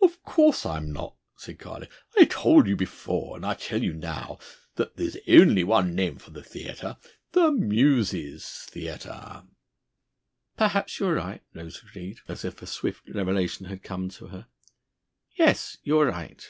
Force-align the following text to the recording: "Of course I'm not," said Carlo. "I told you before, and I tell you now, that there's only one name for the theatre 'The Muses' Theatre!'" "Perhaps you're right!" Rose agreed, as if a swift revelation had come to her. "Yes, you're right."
"Of 0.00 0.22
course 0.22 0.64
I'm 0.64 0.92
not," 0.94 1.14
said 1.36 1.58
Carlo. 1.58 1.86
"I 2.16 2.24
told 2.24 2.66
you 2.66 2.74
before, 2.74 3.36
and 3.36 3.44
I 3.44 3.52
tell 3.52 3.82
you 3.82 3.92
now, 3.92 4.38
that 4.76 4.96
there's 4.96 5.18
only 5.28 5.62
one 5.62 5.94
name 5.94 6.16
for 6.16 6.30
the 6.30 6.42
theatre 6.42 6.96
'The 7.32 7.50
Muses' 7.52 8.64
Theatre!'" 8.70 9.42
"Perhaps 10.56 10.98
you're 11.00 11.12
right!" 11.16 11.42
Rose 11.52 11.82
agreed, 11.82 12.20
as 12.28 12.46
if 12.46 12.62
a 12.62 12.66
swift 12.66 13.10
revelation 13.14 13.66
had 13.66 13.82
come 13.82 14.08
to 14.08 14.28
her. 14.28 14.46
"Yes, 15.36 15.76
you're 15.82 16.06
right." 16.06 16.42